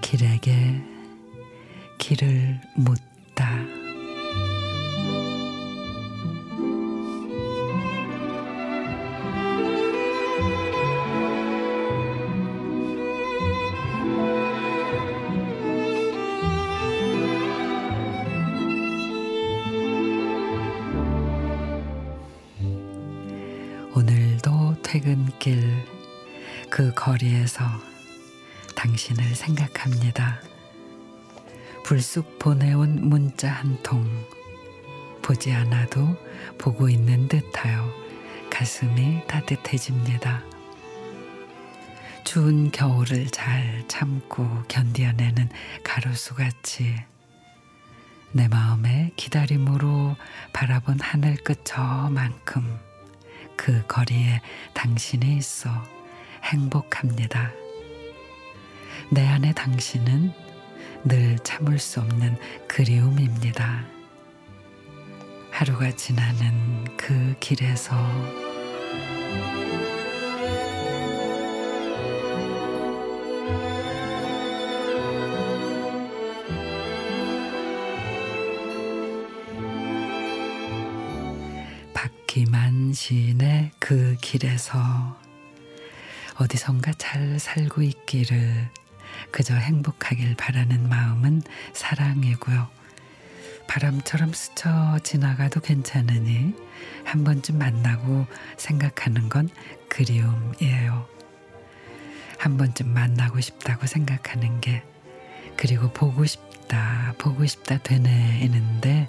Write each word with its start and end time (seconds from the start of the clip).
길에게 0.00 0.80
길을 1.98 2.58
묻다. 2.76 3.67
퇴근길 24.88 25.84
그 26.70 26.94
거리에서 26.94 27.62
당신을 28.74 29.22
생각합니다. 29.34 30.40
불쑥 31.84 32.38
보내온 32.38 33.06
문자 33.06 33.50
한 33.50 33.78
통. 33.82 34.08
보지 35.20 35.52
않아도 35.52 36.16
보고 36.56 36.88
있는 36.88 37.28
듯하여 37.28 37.86
가슴이 38.50 39.26
따뜻해집니다. 39.26 40.42
추운 42.24 42.70
겨울을 42.70 43.26
잘 43.26 43.84
참고 43.88 44.48
견뎌내는 44.68 45.50
가로수 45.84 46.34
같이 46.34 46.94
내 48.32 48.48
마음에 48.48 49.12
기다림으로 49.16 50.16
바라본 50.54 51.00
하늘 51.00 51.36
끝 51.44 51.66
저만큼 51.66 52.87
그 53.58 53.84
거리에 53.86 54.40
당신이 54.72 55.36
있어 55.36 55.68
행복합니다. 56.44 57.52
내 59.10 59.26
안에 59.26 59.52
당신은 59.52 60.32
늘 61.04 61.38
참을 61.40 61.78
수 61.78 62.00
없는 62.00 62.38
그리움입니다. 62.68 63.84
하루가 65.50 65.90
지나는 65.90 66.84
그 66.96 67.34
길에서 67.40 67.96
박기만 81.98 82.92
시인의 82.92 83.72
그 83.80 84.16
길에서 84.20 84.78
어디선가 86.36 86.92
잘 86.92 87.40
살고 87.40 87.82
있기를 87.82 88.68
그저 89.32 89.56
행복하길 89.56 90.36
바라는 90.36 90.88
마음은 90.88 91.42
사랑이고요. 91.72 92.68
바람처럼 93.66 94.32
스쳐 94.32 95.00
지나가도 95.02 95.58
괜찮으니 95.58 96.54
한 97.04 97.24
번쯤 97.24 97.58
만나고 97.58 98.26
생각하는 98.56 99.28
건 99.28 99.48
그리움이에요. 99.88 101.04
한 102.38 102.56
번쯤 102.58 102.94
만나고 102.94 103.40
싶다고 103.40 103.88
생각하는 103.88 104.60
게 104.60 104.84
그리고 105.56 105.92
보고 105.92 106.24
싶다, 106.24 107.14
보고 107.18 107.44
싶다 107.44 107.78
되뇌이는데 107.78 109.08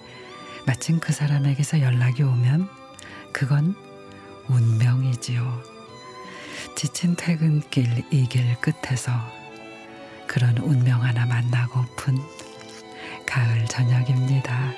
마침 0.65 0.99
그 0.99 1.13
사람에게서 1.13 1.81
연락이 1.81 2.23
오면 2.23 2.78
그건 3.31 3.75
운명이지요. 4.47 5.62
지친 6.75 7.16
퇴근길 7.16 8.03
이 8.12 8.25
길 8.28 8.56
끝에서 8.62 9.12
그런 10.28 10.57
운명 10.57 11.03
하나 11.03 11.25
만나고픈 11.25 12.17
가을 13.25 13.66
저녁입니다. 13.66 14.73